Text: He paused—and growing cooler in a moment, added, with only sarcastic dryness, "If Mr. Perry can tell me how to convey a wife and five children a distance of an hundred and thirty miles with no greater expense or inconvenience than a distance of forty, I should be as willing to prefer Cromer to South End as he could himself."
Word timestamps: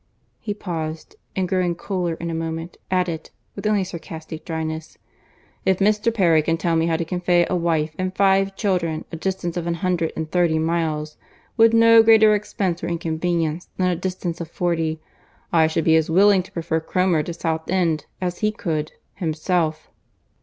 He 0.39 0.55
paused—and 0.55 1.47
growing 1.47 1.75
cooler 1.75 2.15
in 2.15 2.31
a 2.31 2.33
moment, 2.33 2.77
added, 2.89 3.29
with 3.55 3.67
only 3.67 3.83
sarcastic 3.83 4.43
dryness, 4.43 4.97
"If 5.63 5.77
Mr. 5.77 6.11
Perry 6.11 6.41
can 6.41 6.57
tell 6.57 6.75
me 6.75 6.87
how 6.87 6.97
to 6.97 7.05
convey 7.05 7.45
a 7.47 7.55
wife 7.55 7.93
and 7.99 8.11
five 8.15 8.55
children 8.55 9.05
a 9.11 9.15
distance 9.15 9.57
of 9.57 9.67
an 9.67 9.75
hundred 9.75 10.11
and 10.15 10.31
thirty 10.31 10.57
miles 10.57 11.17
with 11.55 11.71
no 11.71 12.01
greater 12.01 12.33
expense 12.33 12.83
or 12.83 12.87
inconvenience 12.87 13.69
than 13.77 13.91
a 13.91 13.95
distance 13.95 14.41
of 14.41 14.49
forty, 14.49 14.99
I 15.53 15.67
should 15.67 15.83
be 15.85 15.95
as 15.97 16.09
willing 16.09 16.41
to 16.41 16.51
prefer 16.51 16.79
Cromer 16.79 17.21
to 17.21 17.31
South 17.35 17.69
End 17.69 18.07
as 18.19 18.39
he 18.39 18.51
could 18.51 18.93
himself." 19.17 19.91